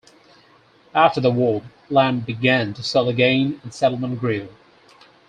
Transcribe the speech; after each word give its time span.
After 0.95 1.21
the 1.21 1.29
war 1.29 1.61
land 1.91 2.25
began 2.25 2.73
to 2.73 2.81
sell 2.81 3.07
again 3.07 3.59
and 3.63 3.71
settlement 3.71 4.19
grew. 4.19 4.49